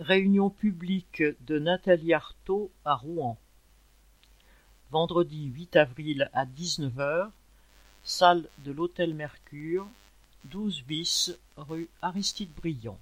Réunion 0.00 0.50
publique 0.50 1.22
de 1.46 1.60
Nathalie 1.60 2.14
Arthaud 2.14 2.72
à 2.84 2.96
Rouen. 2.96 3.38
Vendredi 4.90 5.44
8 5.44 5.76
avril 5.76 6.30
à 6.32 6.46
19h, 6.46 7.30
salle 8.02 8.48
de 8.64 8.72
l'Hôtel 8.72 9.14
Mercure, 9.14 9.86
12 10.46 10.82
bis 10.82 11.38
rue 11.56 11.88
Aristide 12.02 12.52
Briand. 12.56 12.98